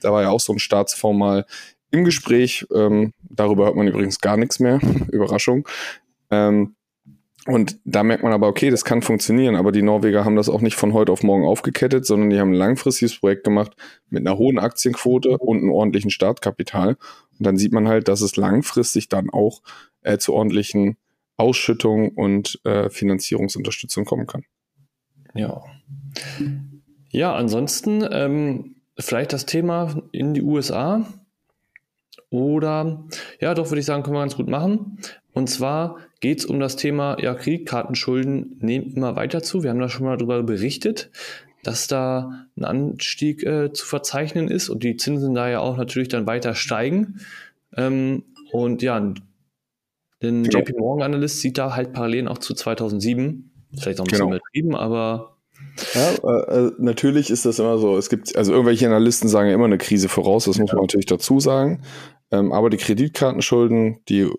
Da 0.03 0.13
war 0.13 0.23
ja 0.23 0.31
auch 0.31 0.41
so 0.41 0.53
ein 0.53 0.59
Staatsfonds 0.59 1.19
mal 1.19 1.47
im 1.93 2.05
Gespräch. 2.05 2.67
Ähm, 2.75 3.13
darüber 3.23 3.67
hört 3.67 3.77
man 3.77 3.87
übrigens 3.87 4.21
gar 4.21 4.37
nichts 4.37 4.59
mehr. 4.59 4.81
Überraschung. 5.13 5.69
Ähm, 6.31 6.75
und 7.47 7.81
da 7.85 8.05
merkt 8.05 8.23
man 8.23 8.33
aber, 8.33 8.47
okay, 8.47 8.71
das 8.71 8.85
kann 8.85 9.03
funktionieren, 9.03 9.57
aber 9.57 9.73
die 9.73 9.83
Norweger 9.83 10.25
haben 10.25 10.37
das 10.37 10.49
auch 10.49 10.61
nicht 10.61 10.77
von 10.77 10.93
heute 10.93 11.11
auf 11.11 11.25
morgen 11.25 11.45
aufgekettet, 11.45 12.07
sondern 12.07 12.31
die 12.31 12.39
haben 12.39 12.53
ein 12.53 12.57
langfristiges 12.57 13.19
Projekt 13.19 13.43
gemacht 13.43 13.73
mit 14.09 14.25
einer 14.25 14.39
hohen 14.39 14.61
Aktienquote 14.61 15.39
und 15.39 15.59
einem 15.59 15.73
ordentlichen 15.73 16.11
Startkapital. 16.11 16.97
Und 17.39 17.47
dann 17.47 17.57
sieht 17.57 17.73
man 17.73 17.89
halt, 17.89 18.07
dass 18.07 18.21
es 18.21 18.37
langfristig 18.37 19.09
dann 19.09 19.29
auch 19.29 19.61
äh, 20.03 20.19
zu 20.19 20.35
ordentlichen 20.35 20.97
Ausschüttungen 21.37 22.11
und 22.11 22.61
äh, 22.65 22.89
Finanzierungsunterstützung 22.91 24.05
kommen 24.05 24.29
kann. 24.29 24.45
Ja. 25.35 25.63
Ja, 27.11 27.35
ansonsten 27.35 28.07
ähm, 28.09 28.77
vielleicht 28.99 29.33
das 29.33 29.47
Thema 29.47 30.01
in 30.13 30.35
die 30.35 30.43
USA. 30.43 31.07
Oder 32.31 33.05
ja, 33.41 33.55
doch 33.55 33.71
würde 33.71 33.81
ich 33.81 33.87
sagen, 33.87 34.03
können 34.03 34.17
wir 34.17 34.21
ganz 34.21 34.37
gut 34.37 34.49
machen. 34.49 34.99
Und 35.33 35.49
zwar 35.49 35.99
geht 36.21 36.41
es 36.41 36.45
um 36.47 36.61
das 36.61 36.77
Thema, 36.77 37.19
ja, 37.21 37.35
Kreditkartenschulden 37.35 38.59
nehmen 38.61 38.93
immer 38.95 39.17
weiter 39.17 39.43
zu. 39.43 39.63
Wir 39.63 39.71
haben 39.71 39.81
da 39.81 39.89
schon 39.89 40.07
mal 40.07 40.17
darüber 40.17 40.43
berichtet, 40.43 41.11
dass 41.63 41.87
da 41.87 42.47
ein 42.57 42.65
Anstieg 42.65 43.45
äh, 43.45 43.73
zu 43.73 43.87
verzeichnen 43.87 44.49
ist 44.49 44.69
und 44.69 44.83
die 44.83 44.97
Zinsen 44.97 45.35
da 45.35 45.49
ja 45.49 45.61
auch 45.61 45.77
natürlich 45.77 46.09
dann 46.09 46.27
weiter 46.27 46.55
steigen. 46.55 47.21
Ähm, 47.77 48.25
und 48.51 48.83
ja, 48.83 49.15
den 50.23 50.45
JP 50.45 50.75
Morgan 50.79 51.15
Analyst 51.15 51.41
sieht 51.41 51.59
da 51.59 51.75
halt 51.75 51.93
Parallelen 51.93 52.29
auch 52.29 52.39
zu 52.39 52.55
2007. 52.55 53.51
Vielleicht 53.79 54.01
auch 54.01 54.05
ein 54.05 54.11
bisschen 54.11 54.27
genau. 54.27 54.37
übertrieben, 54.37 54.77
aber 54.77 55.37
Ja, 55.95 56.11
äh, 56.11 56.67
äh, 56.67 56.73
natürlich 56.79 57.31
ist 57.31 57.45
das 57.45 57.59
immer 57.59 57.79
so. 57.79 57.97
Es 57.97 58.09
gibt, 58.11 58.37
also 58.37 58.53
irgendwelche 58.53 58.87
Analysten 58.87 59.29
sagen 59.29 59.49
ja 59.49 59.55
immer 59.55 59.65
eine 59.65 59.79
Krise 59.79 60.09
voraus, 60.09 60.45
das 60.45 60.59
muss 60.59 60.73
man 60.73 60.83
natürlich 60.83 61.07
dazu 61.07 61.41
sagen. 61.41 61.83
Ähm, 62.31 62.53
aber 62.53 62.71
die 62.71 62.79
Kreditkartenschulden, 62.79 63.99
die, 64.09 64.31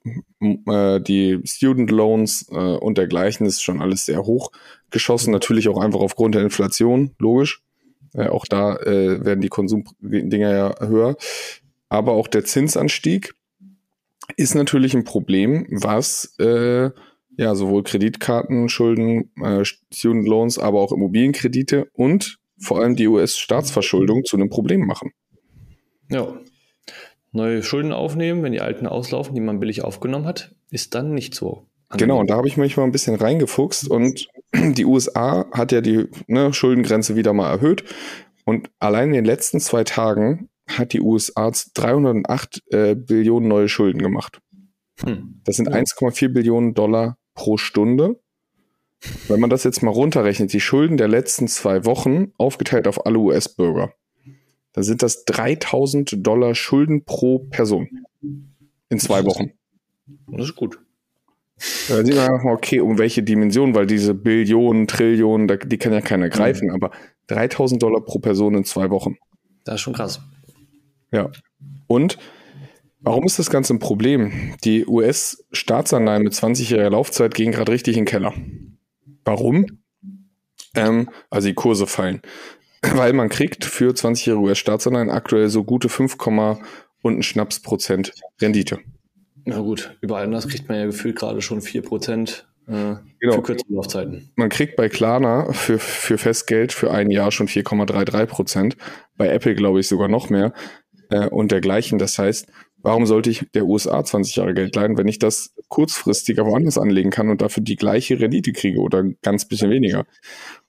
äh, 0.41 0.99
die 0.99 1.39
Student 1.45 1.91
Loans 1.91 2.47
äh, 2.49 2.55
und 2.55 2.97
dergleichen 2.97 3.45
ist 3.45 3.61
schon 3.61 3.81
alles 3.81 4.05
sehr 4.05 4.23
hoch 4.23 4.51
geschossen. 4.89 5.31
Natürlich 5.31 5.69
auch 5.69 5.77
einfach 5.77 5.99
aufgrund 5.99 6.35
der 6.35 6.41
Inflation, 6.41 7.11
logisch. 7.19 7.61
Äh, 8.13 8.29
auch 8.29 8.45
da 8.45 8.75
äh, 8.77 9.23
werden 9.23 9.41
die 9.41 9.49
Konsumdinger 9.49 10.51
ja 10.51 10.87
höher. 10.87 11.15
Aber 11.89 12.13
auch 12.13 12.27
der 12.27 12.45
Zinsanstieg 12.45 13.35
ist 14.37 14.55
natürlich 14.55 14.95
ein 14.95 15.03
Problem, 15.03 15.67
was 15.69 16.35
ja 17.37 17.55
sowohl 17.55 17.83
Kreditkartenschulden, 17.83 19.31
äh, 19.41 19.65
Student 19.65 20.27
Loans, 20.27 20.59
aber 20.59 20.81
auch 20.81 20.91
Immobilienkredite 20.91 21.87
und 21.93 22.37
vor 22.59 22.79
allem 22.79 22.95
die 22.95 23.07
US-Staatsverschuldung 23.07 24.23
zu 24.23 24.37
einem 24.37 24.49
Problem 24.49 24.85
machen. 24.85 25.11
Ja. 26.09 26.37
Neue 27.31 27.63
Schulden 27.63 27.91
aufnehmen, 27.91 28.43
wenn 28.43 28.51
die 28.51 28.61
alten 28.61 28.85
auslaufen, 28.85 29.33
die 29.33 29.41
man 29.41 29.59
billig 29.59 29.83
aufgenommen 29.83 30.25
hat, 30.25 30.53
ist 30.69 30.93
dann 30.93 31.13
nicht 31.13 31.33
so. 31.33 31.65
Angenehm. 31.89 32.09
Genau, 32.09 32.19
und 32.19 32.29
da 32.29 32.35
habe 32.35 32.47
ich 32.47 32.57
mich 32.57 32.77
mal 32.77 32.83
ein 32.83 32.91
bisschen 32.91 33.15
reingefuchst 33.15 33.89
und 33.89 34.27
die 34.53 34.85
USA 34.85 35.45
hat 35.51 35.71
ja 35.71 35.81
die 35.81 36.05
ne, 36.27 36.53
Schuldengrenze 36.53 37.15
wieder 37.15 37.33
mal 37.33 37.49
erhöht 37.49 37.83
und 38.45 38.69
allein 38.79 39.09
in 39.09 39.15
den 39.15 39.25
letzten 39.25 39.59
zwei 39.59 39.83
Tagen 39.83 40.49
hat 40.67 40.93
die 40.93 41.01
USA 41.01 41.51
308 41.73 42.61
äh, 42.71 42.95
Billionen 42.95 43.49
neue 43.49 43.67
Schulden 43.67 44.01
gemacht. 44.01 44.39
Hm. 45.03 45.41
Das 45.43 45.55
sind 45.55 45.69
1,4 45.69 46.29
Billionen 46.29 46.73
Dollar 46.73 47.17
pro 47.33 47.57
Stunde. 47.57 48.19
Wenn 49.27 49.39
man 49.39 49.49
das 49.49 49.63
jetzt 49.63 49.83
mal 49.83 49.91
runterrechnet, 49.91 50.53
die 50.53 50.61
Schulden 50.61 50.97
der 50.97 51.09
letzten 51.09 51.47
zwei 51.47 51.85
Wochen 51.85 52.31
aufgeteilt 52.37 52.87
auf 52.87 53.05
alle 53.05 53.19
US-Bürger, 53.19 53.93
dann 54.71 54.83
sind 54.83 55.03
das 55.03 55.25
3000 55.25 56.25
Dollar 56.25 56.55
Schulden 56.55 57.03
pro 57.03 57.39
Person 57.39 58.05
in 58.89 58.99
zwei 58.99 59.25
Wochen. 59.25 59.51
Das 60.27 60.45
ist 60.45 60.55
gut. 60.55 60.79
Da 61.87 62.03
sieht 62.03 62.15
man 62.15 62.29
einfach 62.29 62.43
mal, 62.43 62.53
okay, 62.53 62.79
um 62.79 62.97
welche 62.97 63.23
Dimension, 63.23 63.75
weil 63.75 63.85
diese 63.85 64.13
Billionen, 64.13 64.87
Trillionen, 64.87 65.47
die 65.65 65.77
kann 65.77 65.93
ja 65.93 66.01
keiner 66.01 66.29
greifen, 66.29 66.69
mhm. 66.69 66.73
aber 66.73 66.91
3000 67.27 67.81
Dollar 67.81 68.01
pro 68.01 68.19
Person 68.19 68.55
in 68.55 68.65
zwei 68.65 68.89
Wochen. 68.89 69.17
Das 69.63 69.75
ist 69.75 69.81
schon 69.81 69.93
krass. 69.93 70.21
Ja. 71.11 71.29
Und 71.87 72.17
warum 73.03 73.25
ist 73.25 73.39
das 73.39 73.49
Ganze 73.49 73.73
ein 73.75 73.79
Problem? 73.79 74.55
Die 74.63 74.85
US-Staatsanleihen 74.85 76.23
mit 76.23 76.33
20-jähriger 76.33 76.89
Laufzeit 76.89 77.35
gehen 77.35 77.51
gerade 77.51 77.71
richtig 77.71 77.97
in 77.97 78.05
den 78.05 78.09
Keller. 78.09 78.33
Warum? 79.23 79.65
Ähm, 80.75 81.09
also 81.29 81.47
die 81.47 81.53
Kurse 81.53 81.87
fallen. 81.87 82.21
Weil 82.81 83.13
man 83.13 83.29
kriegt 83.29 83.65
für 83.65 83.91
20-jährige 83.91 84.43
US-Staatsanleihen 84.43 85.09
aktuell 85.09 85.49
so 85.49 85.63
gute 85.63 85.89
5, 85.89 86.17
und 87.03 87.19
ein 87.19 87.23
Schnaps 87.23 87.59
Prozent 87.59 88.13
Rendite. 88.41 88.79
Na 89.45 89.59
gut, 89.59 89.95
überall 90.01 90.23
anders 90.23 90.47
kriegt 90.47 90.69
man 90.69 90.79
ja 90.79 90.85
gefühlt 90.85 91.17
gerade 91.17 91.41
schon 91.41 91.59
4% 91.59 92.43
äh, 92.67 92.95
genau. 93.19 93.35
für 93.35 93.41
kürzere 93.41 93.73
Laufzeiten. 93.73 94.31
Man 94.35 94.49
kriegt 94.49 94.77
bei 94.77 94.87
Klarna 94.87 95.51
für, 95.51 95.79
für 95.79 96.17
Festgeld 96.17 96.71
für 96.71 96.91
ein 96.91 97.11
Jahr 97.11 97.31
schon 97.31 97.47
4,33 97.47 98.25
Prozent. 98.25 98.77
Bei 99.17 99.27
Apple 99.27 99.55
glaube 99.55 99.81
ich 99.81 99.87
sogar 99.87 100.07
noch 100.07 100.29
mehr 100.29 100.53
äh, 101.09 101.27
und 101.27 101.51
dergleichen. 101.51 101.99
Das 101.99 102.17
heißt, 102.17 102.47
warum 102.83 103.07
sollte 103.07 103.31
ich 103.31 103.47
der 103.53 103.65
USA 103.65 104.03
20 104.03 104.35
Jahre 104.35 104.53
Geld 104.53 104.75
leihen, 104.75 104.97
wenn 104.97 105.07
ich 105.07 105.17
das 105.17 105.55
kurzfristiger 105.69 106.45
woanders 106.45 106.77
anlegen 106.77 107.09
kann 107.09 107.29
und 107.29 107.41
dafür 107.41 107.63
die 107.63 107.77
gleiche 107.77 108.19
Rendite 108.19 108.51
kriege 108.51 108.79
oder 108.79 109.03
ganz 109.23 109.45
bisschen 109.45 109.71
weniger? 109.71 110.05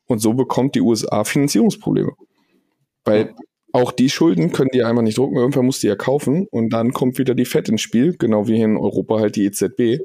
Und 0.07 0.21
so 0.21 0.33
bekommt 0.33 0.75
die 0.75 0.81
USA 0.81 1.25
Finanzierungsprobleme. 1.25 2.13
Weil 3.05 3.35
auch 3.73 3.91
die 3.93 4.09
Schulden 4.09 4.53
können 4.53 4.71
die 4.73 4.85
einmal 4.85 5.05
nicht 5.05 5.19
drucken, 5.19 5.37
irgendwann 5.37 5.67
muss 5.67 5.81
die 5.81 5.89
ja 5.89 5.97
kaufen 5.97 6.47
und 6.51 6.71
dann 6.71 6.93
kommt 6.93 7.19
wieder 7.19 7.35
die 7.35 7.45
FED 7.45 7.71
ins 7.71 7.83
Spiel, 7.83 8.17
genau 8.17 8.47
wie 8.47 8.57
hier 8.57 8.67
in 8.67 8.77
Europa 8.77 9.19
halt 9.19 9.37
die 9.37 9.45
EZB. 9.45 10.05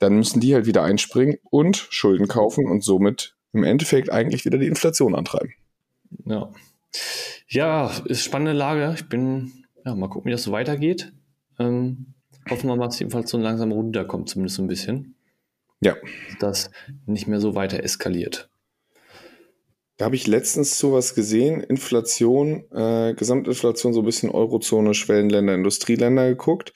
Dann 0.00 0.16
müssen 0.16 0.40
die 0.40 0.54
halt 0.54 0.66
wieder 0.66 0.82
einspringen 0.82 1.38
und 1.50 1.76
Schulden 1.76 2.26
kaufen 2.26 2.66
und 2.66 2.82
somit 2.82 3.36
im 3.52 3.62
Endeffekt 3.62 4.10
eigentlich 4.10 4.44
wieder 4.44 4.58
die 4.58 4.66
Inflation 4.66 5.14
antreiben. 5.14 5.54
Ja. 6.24 6.50
Ja, 7.48 7.90
ist 8.04 8.24
spannende 8.24 8.52
Lage. 8.52 8.92
Ich 8.94 9.08
bin, 9.08 9.64
ja, 9.84 9.94
mal 9.94 10.08
gucken, 10.08 10.28
wie 10.28 10.32
das 10.32 10.42
so 10.42 10.52
weitergeht. 10.52 11.12
Ähm, 11.58 12.14
hoffen 12.48 12.68
wir 12.68 12.76
mal, 12.76 12.86
dass 12.86 12.98
die 12.98 13.04
Inflation 13.04 13.42
langsam 13.42 13.72
runterkommt, 13.72 14.28
zumindest 14.28 14.56
so 14.56 14.62
ein 14.62 14.68
bisschen. 14.68 15.14
Ja. 15.80 15.96
Dass 16.40 16.64
das 16.64 16.70
nicht 17.06 17.28
mehr 17.28 17.40
so 17.40 17.54
weiter 17.54 17.82
eskaliert. 17.82 18.50
Da 19.96 20.04
habe 20.04 20.16
ich 20.16 20.28
letztens 20.28 20.78
sowas 20.78 21.14
gesehen, 21.14 21.60
Inflation, 21.60 22.64
äh, 22.70 23.14
Gesamtinflation, 23.14 23.92
so 23.92 24.02
ein 24.02 24.06
bisschen 24.06 24.30
Eurozone, 24.30 24.94
Schwellenländer, 24.94 25.54
Industrieländer 25.54 26.28
geguckt. 26.28 26.72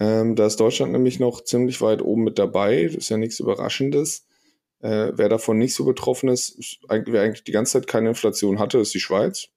Ähm, 0.00 0.34
da 0.34 0.46
ist 0.46 0.58
Deutschland 0.58 0.90
nämlich 0.90 1.20
noch 1.20 1.44
ziemlich 1.44 1.80
weit 1.80 2.02
oben 2.02 2.24
mit 2.24 2.40
dabei. 2.40 2.86
Das 2.86 2.96
ist 2.96 3.08
ja 3.08 3.16
nichts 3.16 3.38
Überraschendes. 3.38 4.26
Äh, 4.80 5.12
wer 5.14 5.28
davon 5.28 5.58
nicht 5.58 5.74
so 5.74 5.84
betroffen 5.84 6.28
ist, 6.28 6.58
ist 6.58 6.78
wer 6.88 7.22
eigentlich 7.22 7.44
die 7.44 7.52
ganze 7.52 7.74
Zeit 7.74 7.86
keine 7.86 8.08
Inflation 8.10 8.58
hatte, 8.58 8.78
ist 8.78 8.94
die 8.94 9.00
Schweiz. 9.00 9.48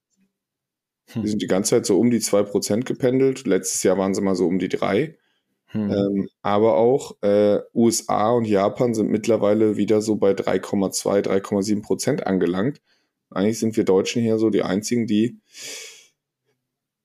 Hm. 1.13 1.23
Die 1.23 1.27
sind 1.29 1.41
die 1.41 1.47
ganze 1.47 1.71
Zeit 1.71 1.85
so 1.85 1.99
um 1.99 2.09
die 2.09 2.19
2% 2.19 2.83
gependelt. 2.83 3.47
Letztes 3.47 3.83
Jahr 3.83 3.97
waren 3.97 4.13
sie 4.13 4.21
mal 4.21 4.35
so 4.35 4.47
um 4.47 4.59
die 4.59 4.69
3%. 4.69 5.15
Hm. 5.69 5.91
Ähm, 5.91 6.29
aber 6.41 6.77
auch 6.77 7.21
äh, 7.21 7.59
USA 7.73 8.31
und 8.31 8.45
Japan 8.45 8.93
sind 8.93 9.09
mittlerweile 9.09 9.75
wieder 9.75 10.01
so 10.01 10.15
bei 10.15 10.31
3,2, 10.31 11.25
3,7 11.25 11.81
Prozent 11.81 12.25
angelangt. 12.25 12.81
Eigentlich 13.29 13.59
sind 13.59 13.75
wir 13.75 13.83
Deutschen 13.83 14.21
hier 14.21 14.37
so 14.37 14.49
die 14.49 14.61
einzigen, 14.61 15.07
die, 15.07 15.39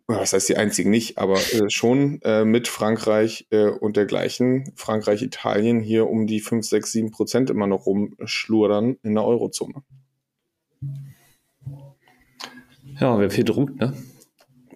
was 0.07 0.33
heißt 0.33 0.49
die 0.49 0.57
einzigen 0.57 0.91
nicht, 0.91 1.19
aber 1.19 1.39
äh, 1.39 1.69
schon 1.71 2.21
äh, 2.23 2.45
mit 2.45 2.69
Frankreich 2.69 3.49
äh, 3.51 3.67
und 3.67 3.97
dergleichen, 3.97 4.73
Frankreich, 4.77 5.23
Italien 5.23 5.81
hier 5.81 6.09
um 6.09 6.29
die 6.29 6.41
5, 6.41 6.65
6, 6.65 6.93
7 6.93 7.11
Prozent 7.11 7.51
immer 7.51 7.67
noch 7.67 7.87
rumschludern 7.87 8.97
in 9.03 9.15
der 9.15 9.25
Eurozone. 9.25 9.83
Ja, 13.03 13.19
wer 13.19 13.31
viel 13.31 13.43
druckt, 13.43 13.81
ne? 13.81 13.95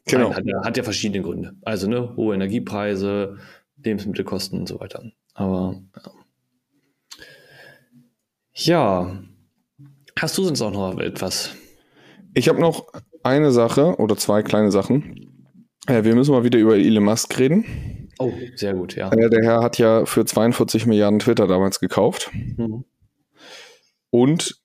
Genau. 0.07 0.35
Hat, 0.35 0.45
hat, 0.65 0.77
ja 0.77 0.83
verschiedene 0.83 1.23
Gründe. 1.23 1.55
Also, 1.63 1.89
ne, 1.89 2.17
hohe 2.17 2.35
Energiepreise, 2.35 3.39
Lebensmittelkosten 3.83 4.59
und 4.59 4.67
so 4.67 4.81
weiter. 4.81 5.05
Aber 5.35 5.81
ja. 8.55 9.05
ja. 9.07 9.23
Hast 10.19 10.39
du 10.39 10.45
sonst 10.45 10.61
auch 10.61 10.73
noch 10.73 10.99
etwas? 10.99 11.55
Ich 12.35 12.49
habe 12.49 12.61
noch 12.61 12.89
eine 13.23 13.53
Sache 13.53 13.97
oder 13.97 14.17
zwei 14.17 14.43
kleine 14.43 14.73
Sachen. 14.73 15.47
Äh, 15.87 16.03
wir 16.03 16.17
müssen 16.17 16.33
mal 16.33 16.43
wieder 16.43 16.59
über 16.59 16.77
Elon 16.77 17.05
Musk 17.05 17.39
reden. 17.39 18.09
Oh, 18.19 18.33
sehr 18.57 18.75
gut, 18.75 18.97
ja. 18.97 19.13
Äh, 19.13 19.31
der 19.31 19.45
Herr 19.45 19.63
hat 19.63 19.79
ja 19.79 20.05
für 20.05 20.25
42 20.25 20.87
Milliarden 20.87 21.21
Twitter 21.21 21.47
damals 21.47 21.79
gekauft. 21.79 22.31
Mhm. 22.33 22.85
Und 24.11 24.61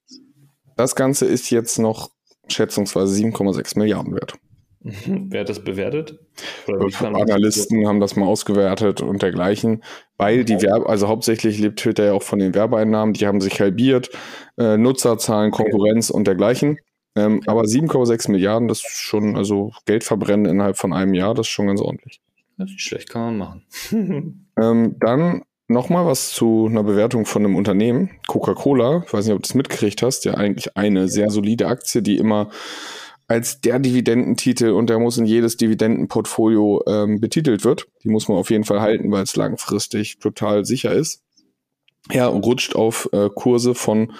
das 0.77 0.95
Ganze 0.95 1.25
ist 1.25 1.51
jetzt 1.51 1.77
noch 1.77 2.09
schätzungsweise 2.51 3.13
7,6 3.23 3.77
Milliarden 3.77 4.13
wert. 4.13 4.33
Wer 4.83 5.41
hat 5.41 5.49
das 5.49 5.63
bewertet? 5.63 6.19
Analysten 6.67 7.87
haben 7.87 7.99
das 7.99 8.15
mal 8.15 8.25
ausgewertet 8.25 9.01
und 9.01 9.21
dergleichen, 9.21 9.83
weil 10.17 10.43
die 10.43 10.61
Werbe, 10.61 10.89
also 10.89 11.07
hauptsächlich 11.07 11.59
lebt 11.59 11.79
Twitter 11.79 12.05
ja 12.05 12.13
auch 12.13 12.23
von 12.23 12.39
den 12.39 12.55
Werbeeinnahmen, 12.55 13.13
die 13.13 13.27
haben 13.27 13.41
sich 13.41 13.61
halbiert, 13.61 14.09
äh, 14.57 14.77
Nutzerzahlen, 14.77 15.51
Konkurrenz 15.51 16.09
und 16.09 16.25
dergleichen. 16.25 16.79
Ähm, 17.15 17.41
aber 17.45 17.63
7,6 17.63 18.31
Milliarden, 18.31 18.67
das 18.67 18.79
ist 18.79 18.97
schon, 18.97 19.35
also 19.35 19.71
Geld 19.85 20.03
verbrennen 20.03 20.45
innerhalb 20.45 20.77
von 20.77 20.93
einem 20.93 21.13
Jahr, 21.13 21.35
das 21.35 21.47
ist 21.47 21.51
schon 21.51 21.67
ganz 21.67 21.81
ordentlich. 21.81 22.21
Das 22.57 22.71
ist 22.71 22.81
schlecht, 22.81 23.09
kann 23.09 23.37
man 23.37 23.37
machen. 23.37 24.47
ähm, 24.61 24.95
dann 24.99 25.43
nochmal 25.71 26.05
was 26.05 26.31
zu 26.31 26.67
einer 26.69 26.83
Bewertung 26.83 27.25
von 27.25 27.45
einem 27.45 27.55
Unternehmen. 27.55 28.11
Coca-Cola, 28.27 29.03
ich 29.05 29.13
weiß 29.13 29.25
nicht, 29.25 29.33
ob 29.33 29.41
du 29.41 29.47
das 29.47 29.55
mitgekriegt 29.55 30.01
hast, 30.01 30.25
ja 30.25 30.35
eigentlich 30.35 30.77
eine 30.77 31.07
sehr 31.07 31.29
solide 31.29 31.67
Aktie, 31.67 32.01
die 32.01 32.17
immer 32.17 32.49
als 33.27 33.61
der 33.61 33.79
Dividendentitel 33.79 34.71
und 34.71 34.89
der 34.89 34.99
muss 34.99 35.17
in 35.17 35.25
jedes 35.25 35.55
Dividendenportfolio 35.55 36.83
ähm, 36.85 37.21
betitelt 37.21 37.63
wird. 37.63 37.87
Die 38.03 38.09
muss 38.09 38.27
man 38.27 38.37
auf 38.37 38.49
jeden 38.49 38.65
Fall 38.65 38.81
halten, 38.81 39.09
weil 39.11 39.23
es 39.23 39.37
langfristig 39.37 40.19
total 40.19 40.65
sicher 40.65 40.91
ist. 40.91 41.23
Ja, 42.11 42.27
rutscht 42.27 42.75
auf 42.75 43.07
äh, 43.13 43.29
Kurse 43.33 43.73
von 43.73 44.11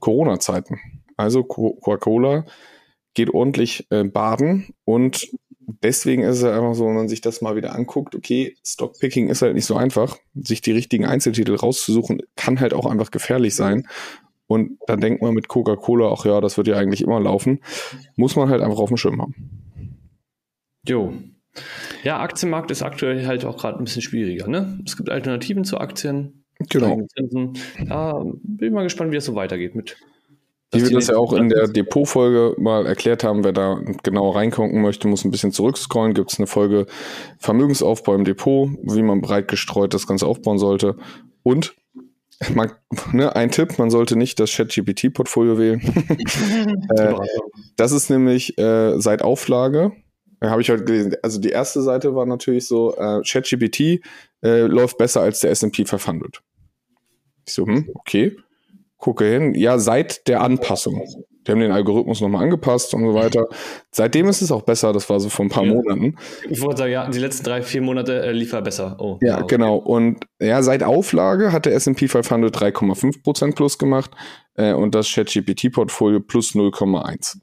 Corona-Zeiten. 0.00 0.80
Also 1.16 1.44
Coca-Cola 1.44 2.46
geht 3.14 3.32
ordentlich 3.32 3.86
äh, 3.90 4.04
baden 4.04 4.74
und 4.84 5.28
deswegen 5.82 6.22
ist 6.22 6.38
es 6.38 6.44
einfach 6.44 6.74
so, 6.74 6.86
wenn 6.86 6.94
man 6.94 7.08
sich 7.08 7.20
das 7.20 7.40
mal 7.40 7.56
wieder 7.56 7.74
anguckt, 7.74 8.14
okay, 8.14 8.56
Stockpicking 8.64 9.28
ist 9.28 9.42
halt 9.42 9.54
nicht 9.54 9.66
so 9.66 9.76
einfach. 9.76 10.16
Sich 10.34 10.60
die 10.60 10.72
richtigen 10.72 11.04
Einzeltitel 11.04 11.54
rauszusuchen, 11.54 12.22
kann 12.36 12.60
halt 12.60 12.74
auch 12.74 12.86
einfach 12.86 13.10
gefährlich 13.10 13.54
sein. 13.54 13.86
Und 14.46 14.78
dann 14.86 15.00
denkt 15.00 15.20
man 15.20 15.34
mit 15.34 15.48
Coca-Cola, 15.48 16.10
ach 16.10 16.24
ja, 16.24 16.40
das 16.40 16.56
wird 16.56 16.68
ja 16.68 16.76
eigentlich 16.76 17.02
immer 17.02 17.20
laufen. 17.20 17.60
Muss 18.16 18.34
man 18.34 18.48
halt 18.48 18.62
einfach 18.62 18.78
auf 18.78 18.88
dem 18.88 18.96
Schirm 18.96 19.20
haben. 19.20 19.34
Jo. 20.86 21.12
Ja, 22.02 22.20
Aktienmarkt 22.20 22.70
ist 22.70 22.82
aktuell 22.82 23.26
halt 23.26 23.44
auch 23.44 23.58
gerade 23.58 23.78
ein 23.78 23.84
bisschen 23.84 24.02
schwieriger. 24.02 24.48
Ne? 24.48 24.80
Es 24.86 24.96
gibt 24.96 25.10
Alternativen 25.10 25.64
zu 25.64 25.78
Aktien. 25.78 26.44
Genau. 26.70 27.06
Ja, 27.86 28.24
bin 28.24 28.68
ich 28.68 28.72
mal 28.72 28.84
gespannt, 28.84 29.12
wie 29.12 29.16
es 29.16 29.24
so 29.24 29.34
weitergeht 29.34 29.74
mit 29.74 29.96
Wie 30.70 30.82
wir 30.82 30.90
das 30.90 31.06
ja 31.06 31.16
auch 31.16 31.32
in 31.32 31.48
der 31.48 31.66
Depot-Folge 31.66 32.54
mal 32.60 32.84
erklärt 32.84 33.24
haben, 33.24 33.42
wer 33.42 33.52
da 33.52 33.80
genau 34.02 34.30
reingucken 34.30 34.82
möchte, 34.82 35.08
muss 35.08 35.24
ein 35.24 35.30
bisschen 35.30 35.50
zurückscrollen. 35.50 36.12
Gibt 36.12 36.32
es 36.32 36.38
eine 36.38 36.46
Folge 36.46 36.86
Vermögensaufbau 37.38 38.14
im 38.14 38.24
Depot, 38.24 38.68
wie 38.82 39.02
man 39.02 39.22
breit 39.22 39.48
gestreut 39.48 39.94
das 39.94 40.06
Ganze 40.06 40.26
aufbauen 40.26 40.58
sollte. 40.58 40.96
Und 41.42 41.74
man, 42.54 42.70
ne, 43.12 43.34
ein 43.34 43.50
Tipp, 43.50 43.78
man 43.78 43.90
sollte 43.90 44.16
nicht 44.16 44.38
das 44.40 44.52
ChatGPT-Portfolio 44.52 45.58
wählen. 45.58 45.80
äh, 46.96 47.14
das 47.76 47.92
ist 47.92 48.10
nämlich 48.10 48.58
äh, 48.58 49.00
seit 49.00 49.22
Auflage, 49.22 49.92
äh, 50.40 50.48
habe 50.48 50.60
ich 50.60 50.70
heute 50.70 50.84
gelesen, 50.84 51.14
also 51.22 51.40
die 51.40 51.48
erste 51.48 51.80
Seite 51.80 52.14
war 52.14 52.26
natürlich 52.26 52.66
so, 52.66 52.94
äh, 52.94 53.22
ChatGPT 53.22 54.04
äh, 54.42 54.66
läuft 54.66 54.98
besser 54.98 55.22
als 55.22 55.40
der 55.40 55.50
S&P 55.50 55.86
500. 55.86 56.42
Ich 57.46 57.54
so, 57.54 57.66
hm, 57.66 57.90
okay 57.94 58.36
gucke 58.98 59.24
hin, 59.24 59.54
ja, 59.54 59.78
seit 59.78 60.28
der 60.28 60.42
Anpassung. 60.42 61.02
Die 61.46 61.52
haben 61.52 61.60
den 61.60 61.72
Algorithmus 61.72 62.20
nochmal 62.20 62.42
angepasst 62.42 62.92
und 62.92 63.06
so 63.06 63.14
weiter. 63.14 63.46
Seitdem 63.90 64.28
ist 64.28 64.42
es 64.42 64.52
auch 64.52 64.62
besser, 64.62 64.92
das 64.92 65.08
war 65.08 65.18
so 65.18 65.30
vor 65.30 65.46
ein 65.46 65.48
paar 65.48 65.64
ja. 65.64 65.72
Monaten. 65.72 66.16
Ich 66.50 66.60
wollte 66.60 66.78
sagen, 66.78 66.92
ja, 66.92 67.08
die 67.08 67.18
letzten 67.18 67.44
drei, 67.44 67.62
vier 67.62 67.80
Monate 67.80 68.20
äh, 68.20 68.32
lief 68.32 68.52
er 68.52 68.60
besser. 68.60 68.96
Oh, 68.98 69.18
ja, 69.22 69.38
okay. 69.38 69.56
genau. 69.56 69.76
Und 69.76 70.18
ja, 70.40 70.62
seit 70.62 70.82
Auflage 70.82 71.52
hat 71.52 71.64
der 71.64 71.74
S&P 71.74 72.08
500 72.08 72.54
3,5% 72.54 73.54
plus 73.54 73.78
gemacht 73.78 74.10
äh, 74.56 74.74
und 74.74 74.94
das 74.94 75.10
ChatGPT-Portfolio 75.10 76.20
plus 76.20 76.54
0,1. 76.54 77.38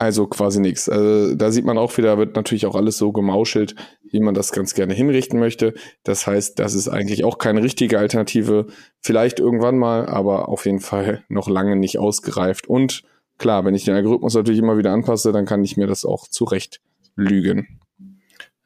Also 0.00 0.26
quasi 0.28 0.60
nichts. 0.60 0.88
Also 0.88 1.34
da 1.34 1.50
sieht 1.50 1.66
man 1.66 1.76
auch 1.76 1.98
wieder, 1.98 2.16
wird 2.16 2.34
natürlich 2.34 2.64
auch 2.64 2.74
alles 2.74 2.96
so 2.96 3.12
gemauschelt, 3.12 3.74
wie 4.10 4.20
man 4.20 4.34
das 4.34 4.52
ganz 4.52 4.74
gerne 4.74 4.94
hinrichten 4.94 5.38
möchte. 5.38 5.74
Das 6.04 6.26
heißt, 6.26 6.58
das 6.58 6.74
ist 6.74 6.88
eigentlich 6.88 7.24
auch 7.24 7.38
keine 7.38 7.62
richtige 7.62 7.98
Alternative. 7.98 8.66
Vielleicht 9.00 9.40
irgendwann 9.40 9.78
mal, 9.78 10.06
aber 10.06 10.48
auf 10.48 10.66
jeden 10.66 10.80
Fall 10.80 11.24
noch 11.28 11.48
lange 11.48 11.76
nicht 11.76 11.98
ausgereift. 11.98 12.68
Und 12.68 13.02
klar, 13.38 13.64
wenn 13.64 13.74
ich 13.74 13.84
den 13.84 13.94
Algorithmus 13.94 14.34
natürlich 14.34 14.60
immer 14.60 14.78
wieder 14.78 14.92
anpasse, 14.92 15.32
dann 15.32 15.46
kann 15.46 15.64
ich 15.64 15.76
mir 15.76 15.86
das 15.86 16.04
auch 16.04 16.28
zurecht 16.28 16.80
lügen. 17.16 17.80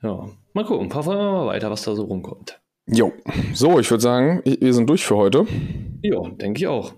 Ja, 0.02 0.28
mal 0.52 0.64
gucken, 0.64 0.92
hoffen 0.94 1.12
wir 1.12 1.16
mal 1.16 1.46
weiter, 1.46 1.70
was 1.70 1.82
da 1.82 1.94
so 1.94 2.04
rumkommt. 2.04 2.60
Jo, 2.86 3.12
so, 3.54 3.78
ich 3.80 3.90
würde 3.90 4.02
sagen, 4.02 4.42
wir 4.44 4.74
sind 4.74 4.88
durch 4.90 5.06
für 5.06 5.16
heute. 5.16 5.46
Ja, 6.02 6.20
denke 6.28 6.58
ich 6.58 6.66
auch. 6.66 6.92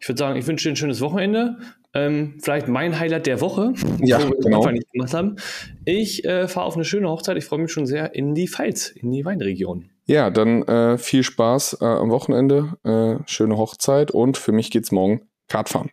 Ich 0.00 0.08
würde 0.08 0.18
sagen, 0.18 0.38
ich 0.38 0.46
wünsche 0.46 0.68
dir 0.68 0.74
ein 0.74 0.76
schönes 0.76 1.00
Wochenende. 1.00 1.58
Ähm, 1.94 2.38
vielleicht 2.42 2.68
mein 2.68 2.98
Highlight 2.98 3.26
der 3.26 3.40
Woche, 3.40 3.74
ja, 4.00 4.18
wo 4.22 4.30
wir 4.30 4.38
genau. 4.38 4.66
nicht 4.70 4.90
gemacht 4.92 5.12
haben. 5.12 5.36
Ich 5.84 6.24
äh, 6.24 6.48
fahre 6.48 6.66
auf 6.66 6.74
eine 6.74 6.84
schöne 6.84 7.08
Hochzeit. 7.08 7.36
Ich 7.36 7.44
freue 7.44 7.60
mich 7.60 7.72
schon 7.72 7.86
sehr 7.86 8.14
in 8.14 8.34
die 8.34 8.48
Pfalz, 8.48 8.88
in 8.88 9.10
die 9.10 9.24
Weinregion. 9.24 9.90
Ja, 10.06 10.30
dann 10.30 10.62
äh, 10.62 10.98
viel 10.98 11.22
Spaß 11.22 11.78
äh, 11.80 11.84
am 11.84 12.10
Wochenende, 12.10 12.76
äh, 12.84 13.22
schöne 13.28 13.56
Hochzeit 13.56 14.10
und 14.10 14.36
für 14.36 14.52
mich 14.52 14.70
geht's 14.70 14.90
morgen 14.90 15.22
Kartfahren. 15.48 15.90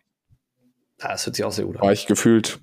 Das 0.98 1.26
hört 1.26 1.36
sich 1.36 1.44
auch 1.44 1.52
sehr 1.52 1.66
gut 1.66 1.76
an. 1.76 1.82
War 1.82 1.92
ich 1.92 2.06
gefühlt, 2.06 2.58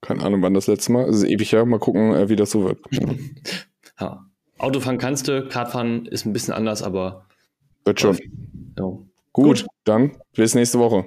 keine 0.00 0.22
Ahnung 0.22 0.42
wann 0.42 0.54
das 0.54 0.66
letzte 0.66 0.92
Mal, 0.92 1.08
es 1.08 1.16
ist 1.16 1.24
ewig 1.24 1.52
her, 1.52 1.64
mal 1.66 1.78
gucken, 1.78 2.14
äh, 2.14 2.28
wie 2.28 2.36
das 2.36 2.50
so 2.50 2.64
wird. 2.64 2.78
ja. 4.00 4.24
Autofahren 4.58 4.96
kannst 4.96 5.28
du, 5.28 5.46
Kartfahren 5.48 6.06
ist 6.06 6.24
ein 6.24 6.32
bisschen 6.32 6.54
anders, 6.54 6.82
aber. 6.82 7.26
Wird 7.84 8.00
schon. 8.00 8.18
Ja. 8.78 8.84
Gut, 8.84 9.08
Gut, 9.32 9.66
dann 9.84 10.16
bis 10.34 10.54
nächste 10.54 10.78
Woche. 10.78 11.06